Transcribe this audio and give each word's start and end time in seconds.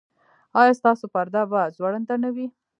ایا 0.59 0.73
ستاسو 0.79 1.05
پرده 1.13 1.41
به 1.51 1.61
ځوړنده 1.75 2.15
نه 2.23 2.29
وي؟ 2.35 2.47